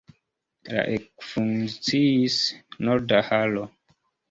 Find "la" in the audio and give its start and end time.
0.75-0.85